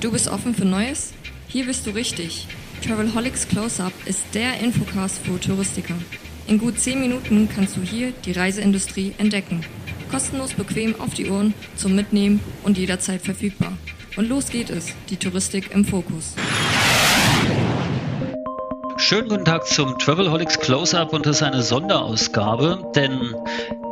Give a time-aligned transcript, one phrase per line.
[0.00, 1.12] Du bist offen für Neues?
[1.46, 2.48] Hier bist du richtig.
[2.82, 5.94] Travelholics Close-Up ist der Infocast für Touristiker.
[6.46, 9.60] In gut 10 Minuten kannst du hier die Reiseindustrie entdecken.
[10.10, 13.76] Kostenlos bequem auf die Ohren, zum Mitnehmen und jederzeit verfügbar.
[14.16, 16.34] Und los geht es, die Touristik im Fokus.
[18.96, 23.34] Schönen guten Tag zum Travelholics Close-Up und das ist eine Sonderausgabe, denn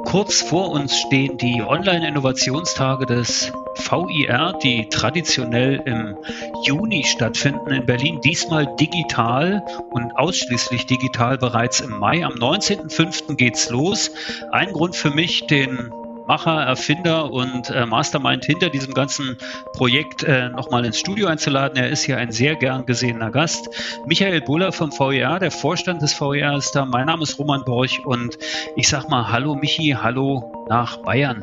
[0.08, 6.16] kurz vor uns stehen die Online-Innovationstage des VIR, die traditionell im
[6.64, 12.24] Juni stattfinden in Berlin, diesmal digital und ausschließlich digital bereits im Mai.
[12.24, 13.34] Am 19.05.
[13.34, 14.10] geht's los.
[14.50, 15.92] Ein Grund für mich, den
[16.28, 19.38] Macher, Erfinder und äh, Mastermind hinter diesem ganzen
[19.72, 21.78] Projekt äh, nochmal ins Studio einzuladen.
[21.78, 23.70] Er ist hier ein sehr gern gesehener Gast.
[24.06, 26.84] Michael Buller vom VER, der Vorstand des VER ist da.
[26.84, 28.36] Mein Name ist Roman Borch und
[28.76, 31.42] ich sag mal Hallo Michi, hallo nach Bayern.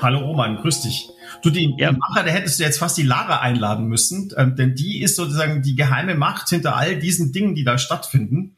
[0.00, 1.10] Hallo Roman, grüß dich.
[1.42, 1.92] Du, den ja.
[1.92, 5.60] Macher, da hättest du jetzt fast die Lara einladen müssen, ähm, denn die ist sozusagen
[5.60, 8.56] die geheime Macht hinter all diesen Dingen, die da stattfinden.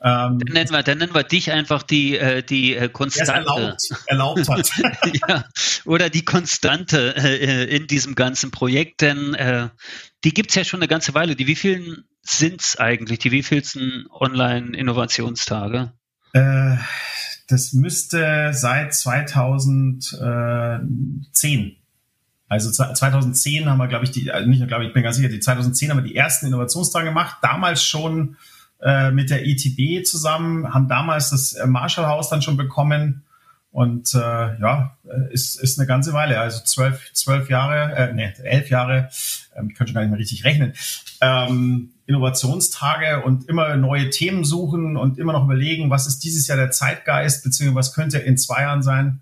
[0.00, 3.50] Ähm, dann, nennen wir, dann nennen wir dich einfach die, äh, die äh, Konstante.
[3.50, 4.70] Erlaubt, erlaubt hat.
[5.28, 5.44] ja,
[5.84, 9.70] oder die Konstante äh, in diesem ganzen Projekt, denn äh,
[10.24, 11.34] die gibt's ja schon eine ganze Weile.
[11.34, 13.18] Die vielen sind's eigentlich?
[13.18, 15.90] Die wievielsten Online-Innovationstage?
[16.32, 16.76] Äh,
[17.48, 21.78] das müsste seit 2010
[22.48, 25.28] also 2010 haben wir, glaube ich, die, also nicht, glaube ich, ich bin ganz sicher,
[25.28, 27.38] die 2010 haben wir die ersten Innovationstage gemacht.
[27.42, 28.36] Damals schon
[28.82, 33.24] äh, mit der ETB zusammen, haben damals das äh, Marshall-Haus dann schon bekommen.
[33.70, 38.32] Und äh, ja, äh, ist, ist eine ganze Weile, also zwölf, zwölf Jahre, äh, nee,
[38.42, 39.10] elf Jahre,
[39.54, 40.72] ähm, ich kann schon gar nicht mehr richtig rechnen,
[41.20, 46.56] ähm, Innovationstage und immer neue Themen suchen und immer noch überlegen, was ist dieses Jahr
[46.56, 49.20] der Zeitgeist, beziehungsweise was könnte in zwei Jahren sein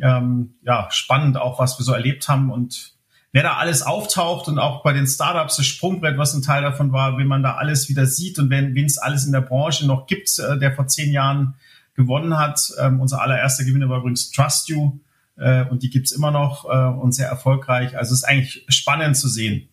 [0.00, 2.94] ähm, ja, spannend auch, was wir so erlebt haben und
[3.32, 6.92] wer da alles auftaucht und auch bei den Startups das Sprungbrett, was ein Teil davon
[6.92, 10.06] war, wie man da alles wieder sieht und wen es alles in der Branche noch
[10.06, 11.54] gibt, äh, der vor zehn Jahren
[11.94, 12.60] gewonnen hat.
[12.78, 14.98] Ähm, unser allererster Gewinner war übrigens Trust You
[15.36, 17.96] äh, und die gibt's immer noch äh, und sehr erfolgreich.
[17.96, 19.68] Also es ist eigentlich spannend zu sehen.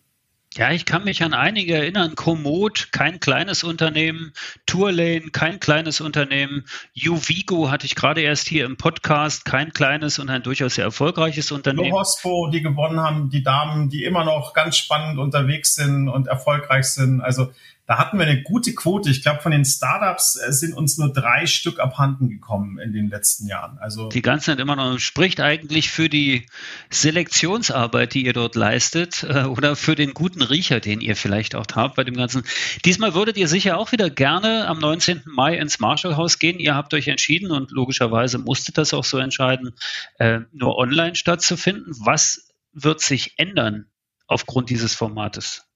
[0.56, 2.16] Ja, ich kann mich an einige erinnern.
[2.16, 4.32] Komoot, kein kleines Unternehmen.
[4.66, 6.64] Tourlane, kein kleines Unternehmen.
[6.96, 11.52] Uvigo hatte ich gerade erst hier im Podcast, kein kleines und ein durchaus sehr erfolgreiches
[11.52, 11.92] Unternehmen.
[11.92, 16.86] Hospo, die gewonnen haben, die Damen, die immer noch ganz spannend unterwegs sind und erfolgreich
[16.86, 17.20] sind.
[17.20, 17.52] Also
[17.90, 19.10] da hatten wir eine gute Quote.
[19.10, 23.10] Ich glaube, von den Startups äh, sind uns nur drei Stück abhanden gekommen in den
[23.10, 23.78] letzten Jahren.
[23.78, 26.46] Also die ganze Zeit immer noch spricht eigentlich für die
[26.90, 31.66] Selektionsarbeit, die ihr dort leistet, äh, oder für den guten Riecher, den ihr vielleicht auch
[31.74, 32.44] habt bei dem Ganzen.
[32.84, 35.22] Diesmal würdet ihr sicher auch wieder gerne am 19.
[35.24, 36.60] Mai ins Marshallhaus gehen.
[36.60, 39.74] Ihr habt euch entschieden und logischerweise musstet das auch so entscheiden,
[40.20, 41.92] äh, nur online stattzufinden.
[41.98, 43.86] Was wird sich ändern
[44.28, 45.66] aufgrund dieses Formates?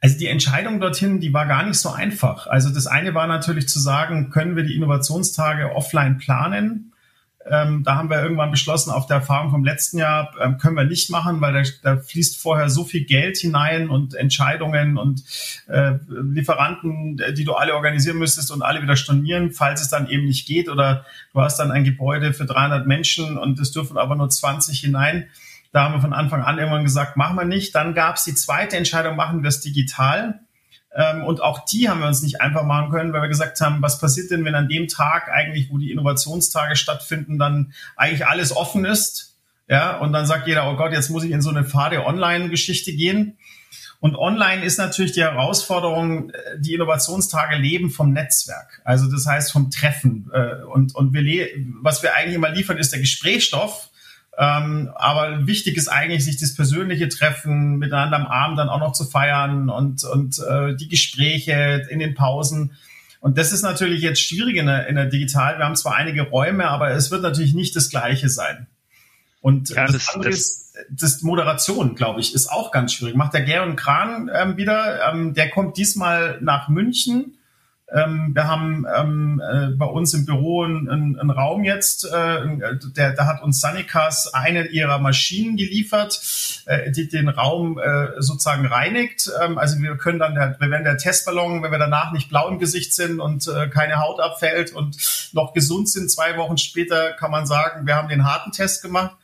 [0.00, 2.46] Also die Entscheidung dorthin, die war gar nicht so einfach.
[2.46, 6.92] Also das eine war natürlich zu sagen, können wir die Innovationstage offline planen?
[7.48, 10.84] Ähm, da haben wir irgendwann beschlossen, auf der Erfahrung vom letzten Jahr ähm, können wir
[10.84, 15.22] nicht machen, weil da, da, fließt vorher so viel Geld hinein und Entscheidungen und
[15.68, 20.24] äh, Lieferanten, die du alle organisieren müsstest und alle wieder stornieren, falls es dann eben
[20.24, 24.16] nicht geht oder du hast dann ein Gebäude für 300 Menschen und es dürfen aber
[24.16, 25.28] nur 20 hinein
[25.72, 27.74] da haben wir von Anfang an irgendwann gesagt, machen wir nicht.
[27.74, 30.40] Dann gab es die zweite Entscheidung, machen wir es digital.
[30.94, 33.82] Ähm, und auch die haben wir uns nicht einfach machen können, weil wir gesagt haben,
[33.82, 38.56] was passiert denn, wenn an dem Tag eigentlich, wo die Innovationstage stattfinden, dann eigentlich alles
[38.56, 39.36] offen ist.
[39.68, 42.92] Ja, und dann sagt jeder, oh Gott, jetzt muss ich in so eine Fade Online-Geschichte
[42.92, 43.36] gehen.
[43.98, 48.80] Und online ist natürlich die Herausforderung, äh, die Innovationstage leben vom Netzwerk.
[48.84, 50.30] Also das heißt vom Treffen.
[50.32, 51.48] Äh, und, und wir,
[51.82, 53.90] was wir eigentlich immer liefern, ist der Gesprächsstoff.
[54.38, 58.92] Ähm, aber wichtig ist eigentlich, sich das persönliche Treffen miteinander am Abend dann auch noch
[58.92, 62.72] zu feiern und, und äh, die Gespräche in den Pausen.
[63.20, 65.58] Und das ist natürlich jetzt schwierig in der, in der Digital.
[65.58, 68.66] Wir haben zwar einige Räume, aber es wird natürlich nicht das Gleiche sein.
[69.40, 73.14] Und ja, das, das ist, das Moderation, glaube ich, ist auch ganz schwierig.
[73.14, 75.10] Macht der Gern Kran ähm, wieder.
[75.10, 77.38] Ähm, der kommt diesmal nach München
[77.92, 82.58] ähm, wir haben ähm, äh, bei uns im Büro einen, einen Raum jetzt, äh,
[82.96, 86.20] der, da hat uns Sanicas eine ihrer Maschinen geliefert,
[86.66, 89.30] äh, die den Raum äh, sozusagen reinigt.
[89.40, 92.58] Ähm, also wir können dann, der, wenn der Testballon, wenn wir danach nicht blau im
[92.58, 94.96] Gesicht sind und äh, keine Haut abfällt und
[95.32, 99.16] noch gesund sind, zwei Wochen später kann man sagen, wir haben den harten Test gemacht.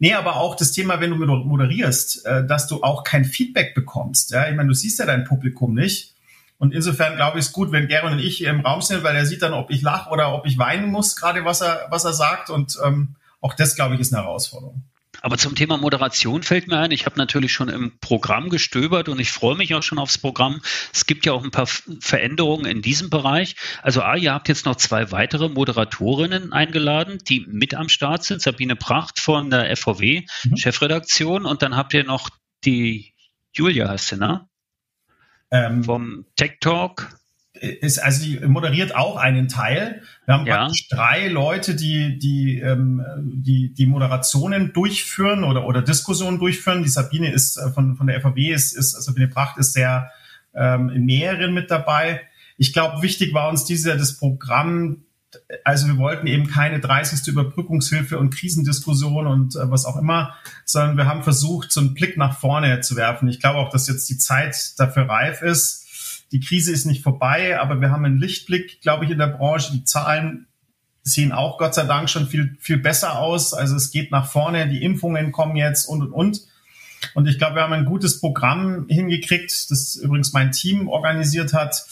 [0.00, 4.32] Nee, aber auch das Thema, wenn du moderierst, äh, dass du auch kein Feedback bekommst.
[4.32, 6.15] Ja, ich meine, du siehst ja dein Publikum nicht.
[6.58, 9.14] Und insofern glaube ich es gut, wenn Gero und ich hier im Raum sind, weil
[9.14, 12.04] er sieht dann, ob ich lache oder ob ich weinen muss, gerade was er, was
[12.04, 12.50] er sagt.
[12.50, 14.82] Und ähm, auch das, glaube ich, ist eine Herausforderung.
[15.22, 19.18] Aber zum Thema Moderation fällt mir ein, ich habe natürlich schon im Programm gestöbert und
[19.18, 20.60] ich freue mich auch schon aufs Programm.
[20.92, 23.56] Es gibt ja auch ein paar Veränderungen in diesem Bereich.
[23.82, 28.42] Also A, ihr habt jetzt noch zwei weitere Moderatorinnen eingeladen, die mit am Start sind.
[28.42, 30.56] Sabine Pracht von der FVW, mhm.
[30.56, 31.46] Chefredaktion.
[31.46, 32.28] Und dann habt ihr noch
[32.64, 33.14] die
[33.52, 34.48] Julia, heißt sie, ne?
[35.50, 37.16] Ähm, Vom Tech Talk
[37.60, 40.02] ist, also die moderiert auch einen Teil.
[40.24, 40.58] Wir haben ja.
[40.58, 46.82] praktisch drei Leute, die, die, ähm, die, die Moderationen durchführen oder, oder Diskussionen durchführen.
[46.82, 50.10] Die Sabine ist äh, von, von der FAW, ist, ist, Sabine Pracht ist sehr
[50.54, 52.22] ähm, in mehreren mit dabei.
[52.58, 55.04] Ich glaube, wichtig war uns dieser, das Programm,
[55.64, 57.26] also wir wollten eben keine 30.
[57.28, 60.34] Überbrückungshilfe und Krisendiskussion und äh, was auch immer,
[60.64, 63.28] sondern wir haben versucht, so einen Blick nach vorne zu werfen.
[63.28, 65.86] Ich glaube auch, dass jetzt die Zeit dafür reif ist
[66.32, 69.72] die Krise ist nicht vorbei, aber wir haben einen Lichtblick, glaube ich, in der Branche.
[69.72, 70.46] Die Zahlen
[71.02, 73.54] sehen auch Gott sei Dank schon viel, viel besser aus.
[73.54, 76.40] Also es geht nach vorne, die Impfungen kommen jetzt und, und, und.
[77.14, 81.84] Und ich glaube, wir haben ein gutes Programm hingekriegt, das übrigens mein Team organisiert hat,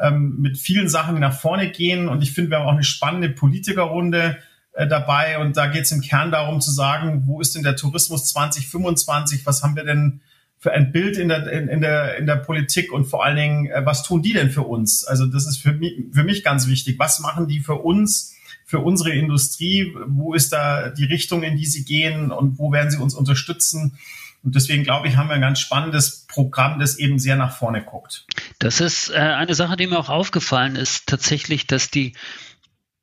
[0.00, 2.08] ähm, mit vielen Sachen, nach vorne gehen.
[2.08, 4.38] Und ich finde, wir haben auch eine spannende Politikerrunde
[4.72, 5.38] äh, dabei.
[5.38, 9.46] Und da geht es im Kern darum zu sagen, wo ist denn der Tourismus 2025?
[9.46, 10.20] Was haben wir denn
[10.58, 13.66] für ein Bild in der, in, in, der, in der Politik und vor allen Dingen,
[13.66, 15.04] äh, was tun die denn für uns?
[15.04, 16.98] Also das ist für mich, für mich ganz wichtig.
[16.98, 19.94] Was machen die für uns, für unsere Industrie?
[20.06, 23.98] Wo ist da die Richtung, in die sie gehen und wo werden sie uns unterstützen?
[24.42, 27.82] Und deswegen glaube ich, haben wir ein ganz spannendes Programm, das eben sehr nach vorne
[27.82, 28.26] guckt.
[28.58, 32.14] Das ist äh, eine Sache, die mir auch aufgefallen ist, tatsächlich, dass die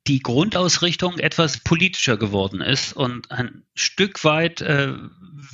[0.08, 4.94] die Grundausrichtung etwas politischer geworden ist und ein Stück weit äh,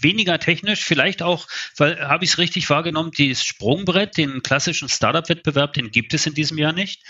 [0.00, 5.72] weniger technisch, vielleicht auch, weil habe ich es richtig wahrgenommen, dieses Sprungbrett, den klassischen Startup-Wettbewerb,
[5.72, 7.02] den gibt es in diesem Jahr nicht.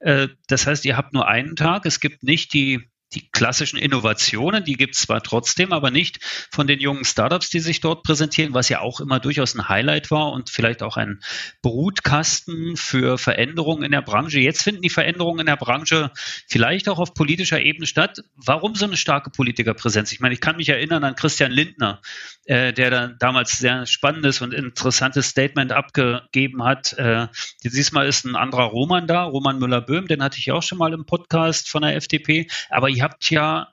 [0.00, 4.64] Äh, das heißt, ihr habt nur einen Tag, es gibt nicht die die klassischen Innovationen,
[4.64, 6.18] die gibt es zwar trotzdem, aber nicht
[6.50, 10.10] von den jungen Startups, die sich dort präsentieren, was ja auch immer durchaus ein Highlight
[10.10, 11.20] war und vielleicht auch ein
[11.62, 14.40] Brutkasten für Veränderungen in der Branche.
[14.40, 16.10] Jetzt finden die Veränderungen in der Branche
[16.48, 18.22] vielleicht auch auf politischer Ebene statt.
[18.36, 20.12] Warum so eine starke Politikerpräsenz?
[20.12, 22.02] Ich meine, ich kann mich erinnern an Christian Lindner,
[22.44, 26.92] äh, der dann damals sehr spannendes und interessantes Statement abgegeben hat.
[26.94, 27.28] Äh,
[27.64, 31.06] diesmal ist ein anderer Roman da, Roman Müller-Böhm, den hatte ich auch schon mal im
[31.06, 32.48] Podcast von der FDP.
[32.68, 33.68] Aber ihr habt ja,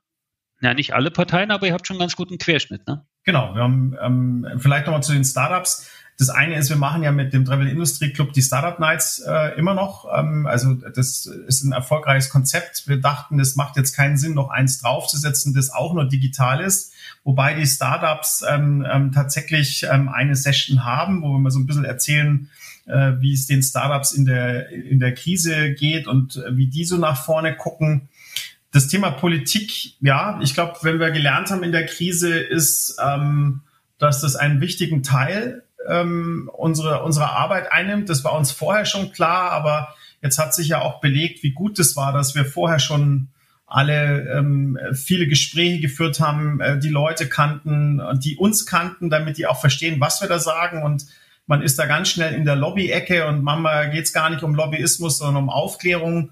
[0.62, 3.06] ja nicht alle Parteien, aber ihr habt schon einen ganz guten Querschnitt, ne?
[3.24, 5.90] Genau, wir haben ähm, vielleicht nochmal zu den Startups.
[6.20, 9.58] Das eine ist, wir machen ja mit dem Travel Industry Club die Startup Nights äh,
[9.58, 10.08] immer noch.
[10.16, 12.88] Ähm, also das ist ein erfolgreiches Konzept.
[12.88, 16.94] Wir dachten, es macht jetzt keinen Sinn, noch eins draufzusetzen, das auch nur digital ist.
[17.24, 21.66] Wobei die Startups ähm, ähm, tatsächlich ähm, eine Session haben, wo wir mal so ein
[21.66, 22.48] bisschen erzählen,
[22.86, 26.86] äh, wie es den Startups in der, in der Krise geht und äh, wie die
[26.86, 28.08] so nach vorne gucken.
[28.76, 33.62] Das Thema Politik, ja, ich glaube, wenn wir gelernt haben in der Krise, ist, ähm,
[34.00, 38.10] dass das einen wichtigen Teil ähm, unsere, unserer Arbeit einnimmt.
[38.10, 41.80] Das war uns vorher schon klar, aber jetzt hat sich ja auch belegt, wie gut
[41.80, 43.30] es war, dass wir vorher schon
[43.66, 49.48] alle ähm, viele Gespräche geführt haben, äh, die Leute kannten die uns kannten, damit die
[49.48, 50.84] auch verstehen, was wir da sagen.
[50.84, 51.06] Und
[51.48, 54.54] man ist da ganz schnell in der Lobby-Ecke und manchmal geht es gar nicht um
[54.54, 56.32] Lobbyismus, sondern um Aufklärung.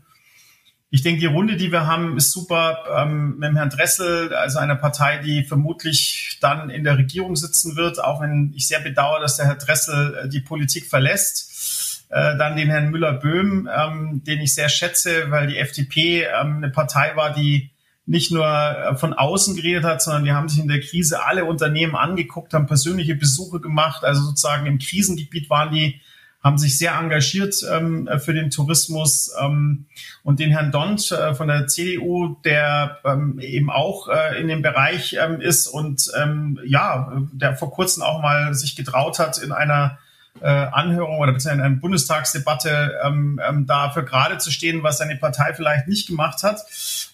[0.95, 4.59] Ich denke, die Runde, die wir haben, ist super ähm, mit dem Herrn Dressel, also
[4.59, 9.19] einer Partei, die vermutlich dann in der Regierung sitzen wird, auch wenn ich sehr bedauere,
[9.19, 12.05] dass der Herr Dressel äh, die Politik verlässt.
[12.09, 16.69] Äh, dann den Herrn Müller-Böhm, ähm, den ich sehr schätze, weil die FDP ähm, eine
[16.69, 17.71] Partei war, die
[18.05, 21.45] nicht nur äh, von außen geredet hat, sondern die haben sich in der Krise alle
[21.45, 26.01] Unternehmen angeguckt, haben persönliche Besuche gemacht, also sozusagen im Krisengebiet waren die
[26.43, 29.85] haben sich sehr engagiert ähm, für den Tourismus ähm,
[30.23, 34.61] und den Herrn Dont äh, von der CDU, der ähm, eben auch äh, in dem
[34.61, 39.53] Bereich ähm, ist und ähm, ja, der vor kurzem auch mal sich getraut hat in
[39.53, 39.97] einer
[40.41, 45.15] äh, Anhörung oder beziehungsweise in einer Bundestagsdebatte ähm, ähm, dafür gerade zu stehen, was seine
[45.15, 46.65] Partei vielleicht nicht gemacht hat.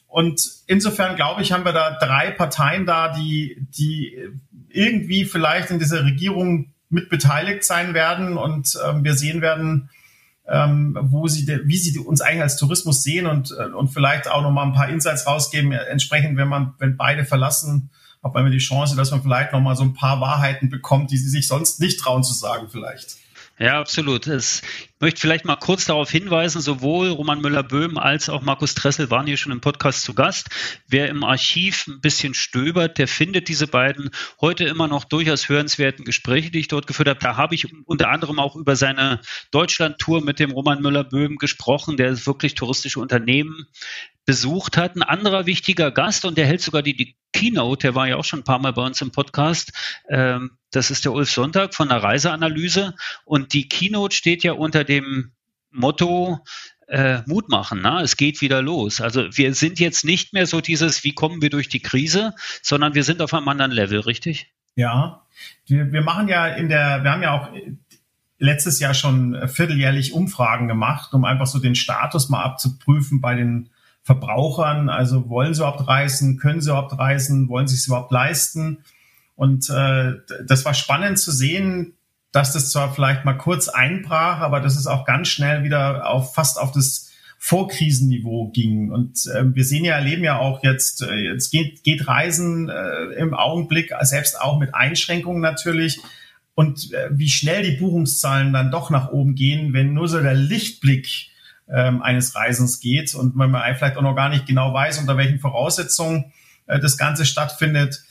[0.08, 4.18] Und insofern glaube ich, haben wir da drei Parteien da, die, die
[4.70, 9.90] irgendwie vielleicht in dieser Regierung mit beteiligt sein werden und ähm, wir sehen werden,
[10.48, 14.42] ähm, wo sie, wie sie uns eigentlich als Tourismus sehen und, äh, und vielleicht auch
[14.42, 15.72] noch mal ein paar Insights rausgeben.
[15.72, 17.92] Entsprechend, wenn man, wenn beide verlassen,
[18.24, 21.18] hat man die Chance, dass man vielleicht noch mal so ein paar Wahrheiten bekommt, die
[21.18, 23.18] sie sich sonst nicht trauen zu sagen, vielleicht.
[23.62, 24.26] Ja, absolut.
[24.28, 29.10] Es, ich möchte vielleicht mal kurz darauf hinweisen, sowohl Roman Müller-Böhm als auch Markus Dressel
[29.12, 30.48] waren hier schon im Podcast zu Gast.
[30.88, 36.06] Wer im Archiv ein bisschen stöbert, der findet diese beiden heute immer noch durchaus hörenswerten
[36.06, 37.20] Gespräche, die ich dort geführt habe.
[37.20, 39.20] Da habe ich unter anderem auch über seine
[39.52, 43.68] Deutschland-Tour mit dem Roman Müller-Böhm gesprochen, der wirklich touristische Unternehmen
[44.30, 44.96] besucht hat.
[44.96, 48.24] Ein anderer wichtiger Gast und der hält sogar die, die Keynote, der war ja auch
[48.24, 49.74] schon ein paar Mal bei uns im Podcast.
[50.08, 52.94] Ähm, das ist der Ulf Sonntag von der Reiseanalyse.
[53.26, 55.32] Und die Keynote steht ja unter dem
[55.72, 56.46] Motto,
[56.88, 57.82] äh, Mut machen.
[57.82, 58.02] Ne?
[58.04, 59.02] Es geht wieder los.
[59.02, 62.94] Also wir sind jetzt nicht mehr so dieses, wie kommen wir durch die Krise, sondern
[62.94, 64.54] wir sind auf einem anderen Level, richtig?
[64.76, 65.26] Ja,
[65.66, 67.50] wir, wir machen ja in der, wir haben ja auch
[68.38, 73.72] letztes Jahr schon vierteljährlich Umfragen gemacht, um einfach so den Status mal abzuprüfen bei den
[74.10, 74.90] Verbrauchern.
[74.90, 78.80] Also wollen sie überhaupt reisen, können sie überhaupt reisen, wollen sie es überhaupt leisten?
[79.36, 80.14] Und äh,
[80.48, 81.94] das war spannend zu sehen,
[82.32, 86.34] dass das zwar vielleicht mal kurz einbrach, aber dass es auch ganz schnell wieder auf
[86.34, 88.90] fast auf das Vorkrisenniveau ging.
[88.90, 93.14] Und äh, wir sehen ja, erleben ja auch jetzt, äh, jetzt geht, geht Reisen äh,
[93.14, 96.00] im Augenblick, selbst auch mit Einschränkungen natürlich.
[96.56, 100.34] Und äh, wie schnell die Buchungszahlen dann doch nach oben gehen, wenn nur so der
[100.34, 101.29] Lichtblick
[101.72, 105.40] ähm, eines Reisens geht und man vielleicht auch noch gar nicht genau weiß, unter welchen
[105.40, 106.32] Voraussetzungen
[106.68, 108.04] äh, das Ganze stattfindet.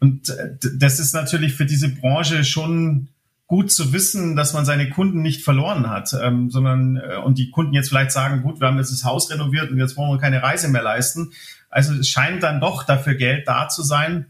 [0.00, 3.08] Und äh, das ist natürlich für diese Branche schon
[3.46, 7.50] gut zu wissen, dass man seine Kunden nicht verloren hat, ähm, sondern äh, und die
[7.50, 10.18] Kunden jetzt vielleicht sagen, gut, wir haben jetzt das Haus renoviert und jetzt wollen wir
[10.18, 11.32] keine Reise mehr leisten.
[11.68, 14.26] Also es scheint dann doch dafür Geld da zu sein.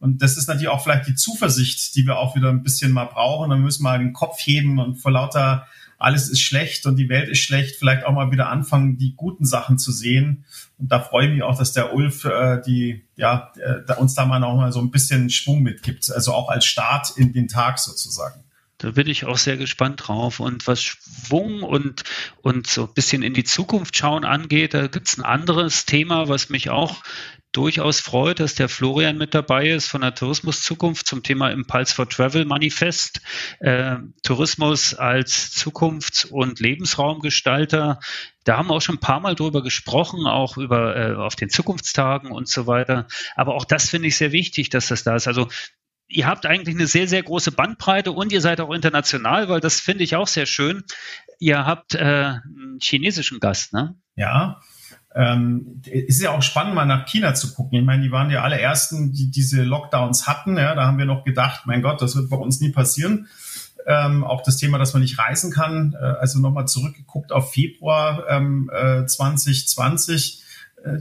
[0.00, 3.06] Und das ist natürlich auch vielleicht die Zuversicht, die wir auch wieder ein bisschen mal
[3.06, 3.50] brauchen.
[3.50, 5.66] Dann müssen wir mal den Kopf heben und vor lauter
[5.98, 9.44] alles ist schlecht und die Welt ist schlecht, vielleicht auch mal wieder anfangen, die guten
[9.44, 10.44] Sachen zu sehen.
[10.78, 14.24] Und da freue ich mich auch, dass der Ulf äh, die, ja, äh, uns da
[14.24, 16.10] mal noch mal so ein bisschen Schwung mitgibt.
[16.12, 18.44] Also auch als Start in den Tag sozusagen.
[18.78, 20.38] Da bin ich auch sehr gespannt drauf.
[20.38, 22.04] Und was Schwung und,
[22.42, 26.48] und so ein bisschen in die Zukunft schauen angeht, da gibt's ein anderes Thema, was
[26.48, 27.02] mich auch
[27.58, 32.08] durchaus freut, dass der Florian mit dabei ist von der Tourismuszukunft zum Thema Impulse for
[32.08, 33.20] Travel Manifest.
[33.58, 37.98] Äh, Tourismus als Zukunfts- und Lebensraumgestalter.
[38.44, 41.50] Da haben wir auch schon ein paar Mal drüber gesprochen, auch über äh, auf den
[41.50, 43.08] Zukunftstagen und so weiter.
[43.34, 45.26] Aber auch das finde ich sehr wichtig, dass das da ist.
[45.26, 45.48] Also
[46.06, 49.80] ihr habt eigentlich eine sehr, sehr große Bandbreite und ihr seid auch international, weil das
[49.80, 50.84] finde ich auch sehr schön.
[51.40, 53.96] Ihr habt äh, einen chinesischen Gast, ne?
[54.14, 54.60] Ja.
[55.14, 57.78] Ähm, ist ja auch spannend, mal nach China zu gucken.
[57.78, 60.56] Ich meine, die waren die allerersten, die diese Lockdowns hatten.
[60.56, 63.28] Ja, da haben wir noch gedacht, mein Gott, das wird bei uns nie passieren.
[63.86, 65.96] Ähm, auch das Thema, dass man nicht reisen kann.
[65.98, 70.44] Äh, also nochmal zurückgeguckt auf Februar ähm, äh, 2020
[70.84, 70.98] äh,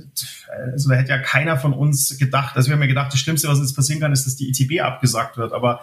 [0.74, 3.48] also da hätte ja keiner von uns gedacht, also wir haben ja gedacht, das Schlimmste,
[3.48, 5.82] was jetzt passieren kann, ist, dass die ETB abgesagt wird, aber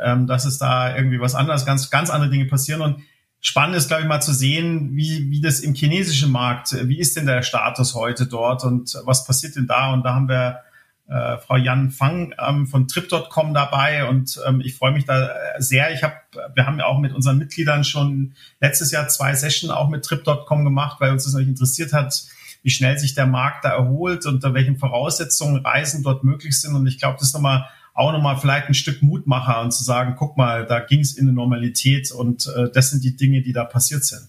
[0.00, 3.02] ähm, dass es da irgendwie was anderes, ganz, ganz andere Dinge passieren und
[3.42, 7.16] spannend ist, glaube ich, mal zu sehen, wie, wie das im chinesischen Markt, wie ist
[7.16, 10.60] denn der Status heute dort und was passiert denn da und da haben wir
[11.08, 15.92] äh, Frau Jan Fang ähm, von Trip.com dabei und ähm, ich freue mich da sehr.
[15.92, 16.14] Ich habe,
[16.54, 20.64] wir haben ja auch mit unseren Mitgliedern schon letztes Jahr zwei Sessions auch mit Trip.com
[20.64, 22.24] gemacht, weil uns das natürlich interessiert hat,
[22.62, 26.76] wie schnell sich der Markt da erholt, unter welchen Voraussetzungen Reisen dort möglich sind.
[26.76, 30.14] Und ich glaube, das ist nochmal auch nochmal vielleicht ein Stück Mutmacher und zu sagen,
[30.18, 33.52] guck mal, da ging es in eine Normalität und äh, das sind die Dinge, die
[33.52, 34.28] da passiert sind.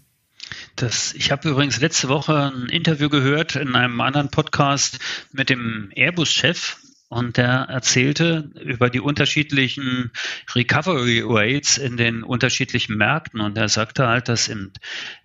[0.75, 4.99] Das, ich habe übrigens letzte Woche ein Interview gehört in einem anderen Podcast
[5.31, 6.77] mit dem Airbus-Chef
[7.09, 10.11] und der erzählte über die unterschiedlichen
[10.55, 14.71] Recovery Rates in den unterschiedlichen Märkten und er sagte halt, dass in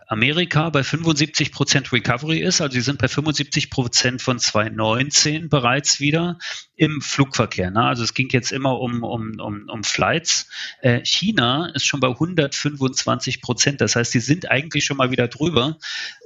[0.08, 2.62] Amerika bei 75 Prozent Recovery ist.
[2.62, 6.38] Also sie sind bei 75 Prozent von 2019 bereits wieder
[6.76, 7.70] im Flugverkehr.
[7.70, 7.84] Ne?
[7.84, 10.48] Also es ging jetzt immer um, um, um, um Flights.
[10.80, 13.82] Äh, China ist schon bei 125 Prozent.
[13.82, 15.76] Das heißt, die sind eigentlich schon mal wieder drüber.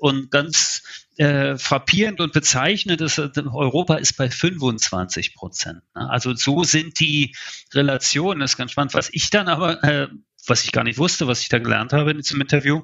[0.00, 0.82] Und ganz
[1.16, 5.82] äh, frappierend und bezeichnend ist, äh, Europa ist bei 25 Prozent.
[5.96, 6.08] Ne?
[6.08, 7.34] Also so sind die
[7.74, 8.40] Relationen.
[8.40, 8.94] Das ist ganz spannend.
[8.94, 10.08] Was ich dann aber äh,
[10.46, 12.82] was ich gar nicht wusste, was ich da gelernt habe in diesem Interview,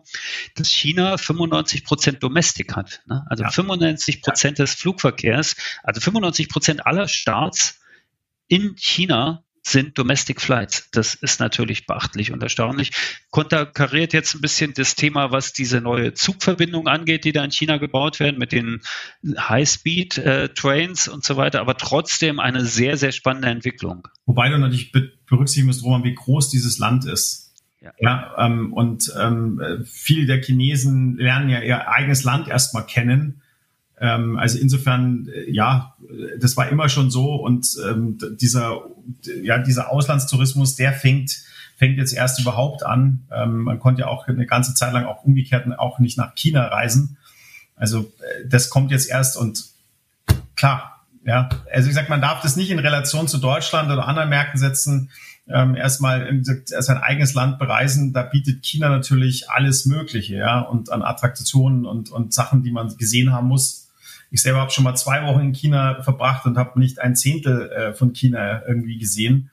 [0.54, 3.02] dass China 95 Prozent Domestik hat.
[3.06, 3.24] Ne?
[3.28, 3.50] Also ja.
[3.50, 4.64] 95 Prozent ja.
[4.64, 7.80] des Flugverkehrs, also 95 Prozent aller Starts
[8.48, 10.88] in China sind Domestic Flights.
[10.92, 12.92] Das ist natürlich beachtlich und erstaunlich.
[13.30, 17.76] Konterkariert jetzt ein bisschen das Thema, was diese neue Zugverbindung angeht, die da in China
[17.76, 18.80] gebaut werden mit den
[19.36, 24.08] High-Speed-Trains äh, und so weiter, aber trotzdem eine sehr, sehr spannende Entwicklung.
[24.24, 24.92] Wobei du natürlich
[25.26, 27.47] berücksichtigen musst, Roman, wie groß dieses Land ist.
[27.80, 33.42] Ja, ja ähm, und ähm, viele der Chinesen lernen ja ihr eigenes Land erstmal kennen.
[34.00, 35.96] Ähm, also insofern, äh, ja,
[36.38, 38.82] das war immer schon so und ähm, dieser,
[39.42, 41.42] ja, dieser Auslandstourismus, der fängt,
[41.76, 43.24] fängt jetzt erst überhaupt an.
[43.32, 46.66] Ähm, man konnte ja auch eine ganze Zeit lang auch umgekehrt auch nicht nach China
[46.66, 47.16] reisen.
[47.76, 49.64] Also äh, das kommt jetzt erst und
[50.56, 54.30] klar, ja, also ich sag, man darf das nicht in Relation zu Deutschland oder anderen
[54.30, 55.10] Märkten setzen
[55.50, 61.02] ähm, erstmal sein eigenes Land bereisen, da bietet China natürlich alles Mögliche, ja, und an
[61.02, 63.88] Attraktionen und, und Sachen, die man gesehen haben muss.
[64.30, 67.70] Ich selber habe schon mal zwei Wochen in China verbracht und habe nicht ein Zehntel
[67.70, 69.50] äh, von China irgendwie gesehen.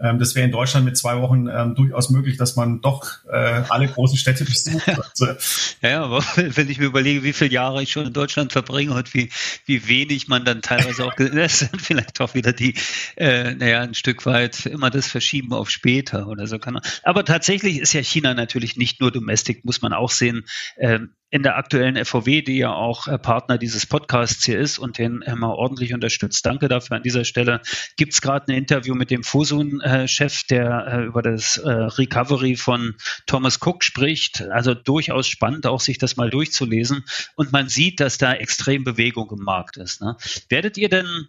[0.00, 3.62] Ähm, das wäre in Deutschland mit zwei Wochen ähm, durchaus möglich, dass man doch äh,
[3.68, 4.86] alle großen Städte besucht.
[5.82, 9.12] ja, aber wenn ich mir überlege, wie viele Jahre ich schon in Deutschland verbringe und
[9.14, 9.30] wie,
[9.66, 12.74] wie wenig man dann teilweise auch, das sind vielleicht auch wieder die,
[13.16, 16.82] äh, naja, ein Stück weit immer das Verschieben auf später oder so kann man.
[17.02, 20.44] Aber tatsächlich ist ja China natürlich nicht nur Domestik, muss man auch sehen.
[20.78, 24.96] Ähm, in der aktuellen FVW, die ja auch äh, Partner dieses Podcasts hier ist und
[24.98, 26.44] den immer ordentlich unterstützt.
[26.46, 27.60] Danke dafür an dieser Stelle.
[27.96, 32.94] Gibt es gerade ein Interview mit dem Fosun-Chef, der äh, über das äh, Recovery von
[33.26, 34.42] Thomas Cook spricht.
[34.42, 37.04] Also durchaus spannend, auch sich das mal durchzulesen.
[37.36, 40.00] Und man sieht, dass da extrem Bewegung im Markt ist.
[40.00, 40.16] Ne?
[40.48, 41.28] Werdet ihr denn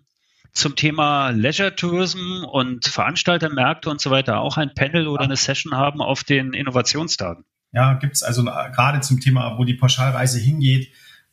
[0.54, 5.76] zum Thema Leisure Tourism und Veranstaltermärkte und so weiter auch ein Panel oder eine Session
[5.76, 7.44] haben auf den Innovationstagen?
[7.72, 10.92] Ja, gibt's also gerade zum Thema, wo die Pauschalreise hingeht,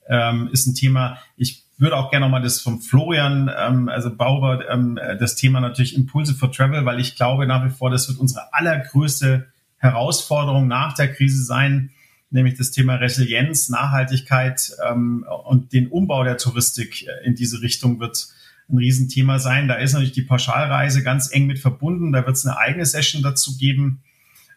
[0.08, 1.18] ähm, ist ein Thema.
[1.36, 5.96] Ich würde auch gerne nochmal das vom Florian, ähm, also Bauber, ähm, das Thema natürlich
[5.96, 9.46] Impulse for Travel, weil ich glaube nach wie vor, das wird unsere allergrößte
[9.78, 11.90] Herausforderung nach der Krise sein,
[12.30, 18.28] nämlich das Thema Resilienz, Nachhaltigkeit ähm, und den Umbau der Touristik in diese Richtung wird
[18.68, 19.68] ein Riesenthema sein.
[19.68, 22.12] Da ist natürlich die Pauschalreise ganz eng mit verbunden.
[22.12, 24.02] Da wird es eine eigene Session dazu geben.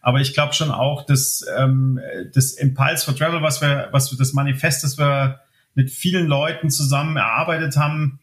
[0.02, 2.00] Aber ich glaube schon auch, dass ähm,
[2.34, 5.42] das Impulse for Travel, was wir, was wir das Manifest, das wir
[5.76, 8.20] mit vielen Leuten zusammen erarbeitet haben,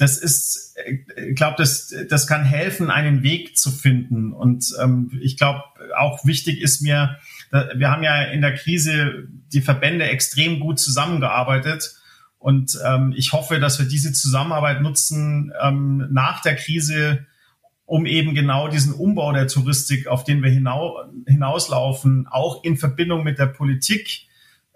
[0.00, 0.76] das ist,
[1.16, 4.32] ich glaube, das, das kann helfen, einen Weg zu finden.
[4.32, 5.62] Und ähm, ich glaube,
[5.98, 7.18] auch wichtig ist mir,
[7.50, 11.96] wir haben ja in der Krise die Verbände extrem gut zusammengearbeitet.
[12.38, 17.26] Und ähm, ich hoffe, dass wir diese Zusammenarbeit nutzen, ähm, nach der Krise
[17.90, 23.24] um eben genau diesen Umbau der Touristik, auf den wir hinau hinauslaufen, auch in Verbindung
[23.24, 24.28] mit der Politik.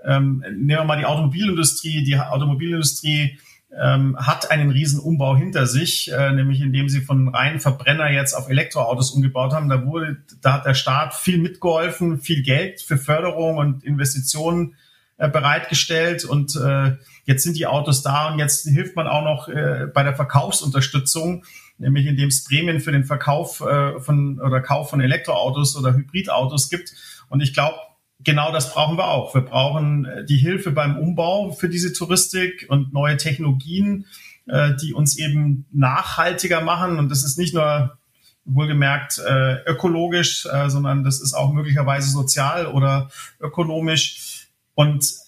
[0.05, 2.03] Ähm, nehmen wir mal die Automobilindustrie.
[2.03, 3.39] Die Automobilindustrie
[3.81, 8.35] ähm, hat einen riesen Umbau hinter sich, äh, nämlich indem sie von reinen Verbrenner jetzt
[8.35, 9.69] auf Elektroautos umgebaut haben.
[9.69, 14.75] Da wurde, da hat der Staat viel mitgeholfen, viel Geld für Förderung und Investitionen
[15.19, 19.49] äh, bereitgestellt und äh, jetzt sind die Autos da und jetzt hilft man auch noch
[19.49, 21.45] äh, bei der Verkaufsunterstützung
[21.79, 26.71] nämlich indem es Prämien für den Verkauf äh, von oder Kauf von Elektroautos oder Hybridautos
[26.71, 26.95] gibt.
[27.29, 27.79] Und ich glaube,
[28.21, 29.35] genau das brauchen wir auch.
[29.35, 34.07] Wir brauchen äh, die Hilfe beim Umbau für diese Touristik und neue Technologien,
[34.47, 36.99] äh, die uns eben nachhaltiger machen.
[36.99, 37.99] Und das ist nicht nur
[38.45, 43.11] wohlgemerkt äh, ökologisch, äh, sondern das ist auch möglicherweise sozial oder
[43.41, 44.49] ökonomisch.
[44.75, 45.24] Und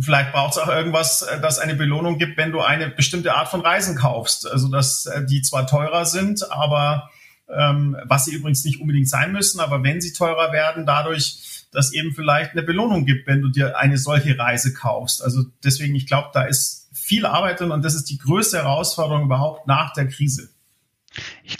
[0.00, 3.48] vielleicht braucht es auch irgendwas, äh, das eine Belohnung gibt, wenn du eine bestimmte Art
[3.48, 4.50] von Reisen kaufst.
[4.50, 7.10] Also dass äh, die zwar teurer sind, aber
[7.48, 11.92] ähm, was sie übrigens nicht unbedingt sein müssen, aber wenn sie teurer werden, dadurch, dass
[11.92, 15.22] eben vielleicht eine Belohnung gibt, wenn du dir eine solche Reise kaufst.
[15.22, 19.24] Also deswegen, ich glaube, da ist viel Arbeit drin und das ist die größte Herausforderung
[19.24, 20.53] überhaupt nach der Krise.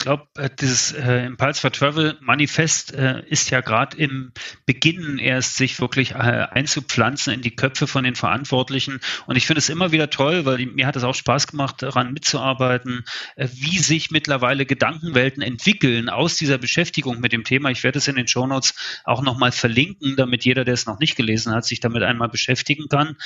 [0.05, 4.33] Ich glaube, äh, dieses äh, Impulse for Travel Manifest äh, ist ja gerade im
[4.67, 8.99] Beginn erst, sich wirklich äh, einzupflanzen in die Köpfe von den Verantwortlichen.
[9.25, 12.13] Und ich finde es immer wieder toll, weil mir hat es auch Spaß gemacht, daran
[12.13, 13.03] mitzuarbeiten,
[13.35, 17.71] äh, wie sich mittlerweile Gedankenwelten entwickeln aus dieser Beschäftigung mit dem Thema.
[17.71, 21.15] Ich werde es in den Shownotes auch nochmal verlinken, damit jeder, der es noch nicht
[21.15, 23.17] gelesen hat, sich damit einmal beschäftigen kann.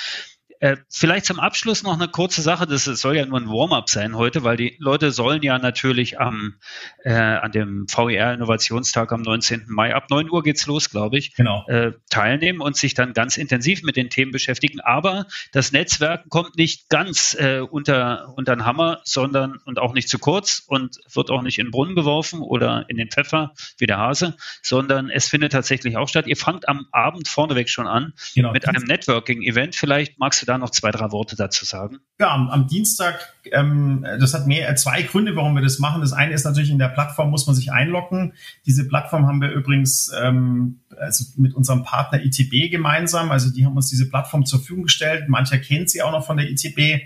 [0.59, 2.67] Äh, vielleicht zum Abschluss noch eine kurze Sache.
[2.67, 6.55] Das soll ja nur ein Warm-up sein heute, weil die Leute sollen ja natürlich am,
[7.03, 9.65] äh, an dem VER Innovationstag am 19.
[9.67, 11.65] Mai ab 9 Uhr geht's los, glaube ich, genau.
[11.67, 14.81] äh, teilnehmen und sich dann ganz intensiv mit den Themen beschäftigen.
[14.81, 20.09] Aber das Netzwerken kommt nicht ganz äh, unter, unter den Hammer, sondern und auch nicht
[20.09, 23.85] zu kurz und wird auch nicht in den Brunnen geworfen oder in den Pfeffer wie
[23.85, 26.27] der Hase, sondern es findet tatsächlich auch statt.
[26.27, 28.51] Ihr fangt am Abend vorneweg schon an genau.
[28.51, 29.75] mit einem Networking-Event.
[29.75, 31.99] Vielleicht magst du da noch zwei, drei Worte dazu sagen?
[32.19, 36.01] Ja, am, am Dienstag, ähm, das hat mehr, äh, zwei Gründe, warum wir das machen.
[36.01, 38.33] Das eine ist natürlich, in der Plattform muss man sich einloggen.
[38.65, 43.31] Diese Plattform haben wir übrigens ähm, also mit unserem Partner ITB gemeinsam.
[43.31, 45.29] Also die haben uns diese Plattform zur Verfügung gestellt.
[45.29, 47.03] Mancher kennt sie auch noch von der ITB.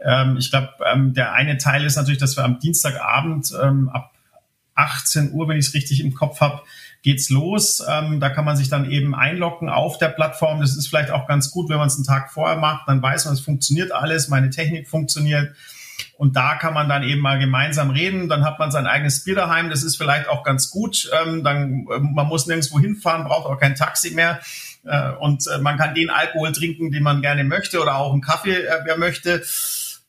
[0.00, 4.12] Ähm, ich glaube, ähm, der eine Teil ist natürlich, dass wir am Dienstagabend ähm, ab
[4.74, 6.62] 18 Uhr, wenn ich es richtig im Kopf habe,
[7.06, 7.80] geht's los.
[7.88, 10.60] Ähm, da kann man sich dann eben einloggen auf der Plattform.
[10.60, 12.88] Das ist vielleicht auch ganz gut, wenn man es einen Tag vorher macht.
[12.88, 15.54] Dann weiß man, es funktioniert alles, meine Technik funktioniert.
[16.16, 18.28] Und da kann man dann eben mal gemeinsam reden.
[18.28, 19.70] Dann hat man sein eigenes Bier daheim.
[19.70, 21.08] Das ist vielleicht auch ganz gut.
[21.22, 24.40] Ähm, dann, äh, man muss nirgendwo hinfahren, braucht auch kein Taxi mehr.
[24.84, 28.20] Äh, und äh, man kann den Alkohol trinken, den man gerne möchte oder auch einen
[28.20, 29.44] Kaffee, äh, wer möchte.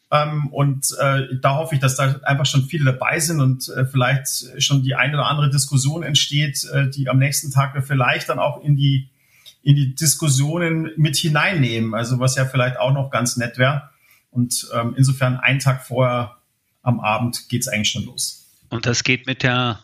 [0.09, 3.85] Ähm, und äh, da hoffe ich, dass da einfach schon viele dabei sind und äh,
[3.85, 8.29] vielleicht schon die eine oder andere Diskussion entsteht, äh, die am nächsten Tag wir vielleicht
[8.29, 9.09] dann auch in die,
[9.63, 11.93] in die Diskussionen mit hineinnehmen.
[11.93, 13.89] Also was ja vielleicht auch noch ganz nett wäre.
[14.31, 16.37] Und ähm, insofern einen Tag vorher
[16.83, 18.45] am Abend geht es eigentlich schon los.
[18.69, 19.79] Und das geht mit der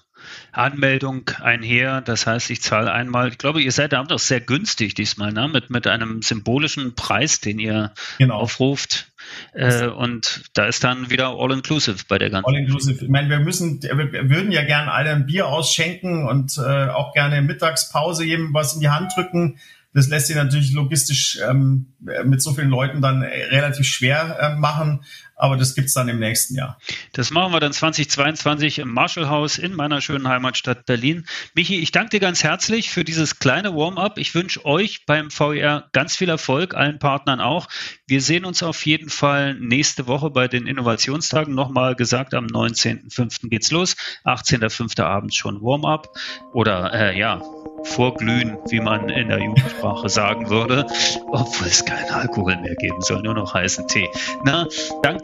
[0.51, 2.01] Anmeldung einher.
[2.01, 5.47] Das heißt, ich zahle einmal, ich glaube, ihr seid da auch sehr günstig diesmal, ne?
[5.47, 8.35] mit, mit einem symbolischen Preis, den ihr genau.
[8.35, 9.11] aufruft.
[9.53, 12.47] Äh, und da ist dann wieder All-Inclusive bei der ganzen.
[12.47, 13.03] All-Inclusive.
[13.03, 17.13] Ich meine, wir müssen, wir würden ja gerne alle ein Bier ausschenken und äh, auch
[17.13, 19.59] gerne Mittagspause jedem was in die Hand drücken.
[19.93, 21.93] Das lässt sich natürlich logistisch ähm,
[22.25, 25.03] mit so vielen Leuten dann relativ schwer äh, machen,
[25.43, 26.79] aber das gibt's dann im nächsten Jahr.
[27.11, 31.25] Das machen wir dann 2022 im Marshallhaus in meiner schönen Heimatstadt Berlin.
[31.53, 34.17] Michi, ich danke dir ganz herzlich für dieses kleine Warm-up.
[34.17, 37.67] Ich wünsche euch beim VR ganz viel Erfolg, allen Partnern auch.
[38.07, 41.53] Wir sehen uns auf jeden Fall nächste Woche bei den Innovationstagen.
[41.53, 43.49] Nochmal gesagt, am 19.05.
[43.49, 43.97] geht's los.
[44.23, 45.03] 18.05.
[45.03, 46.07] abends schon Warm-up
[46.53, 47.41] oder äh, ja,
[47.83, 50.85] vorglühen, wie man in der Jugendsprache sagen würde,
[51.27, 54.09] obwohl es keinen Alkohol mehr geben soll, nur noch heißen Tee.
[54.43, 54.67] Na,
[55.01, 55.23] dank